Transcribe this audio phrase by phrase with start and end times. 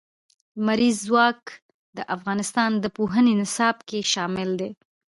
[0.59, 1.41] لمریز ځواک
[1.97, 4.69] د افغانستان د پوهنې نصاب کې شامل دي.